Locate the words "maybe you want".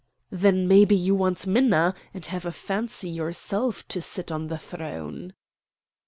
0.67-1.45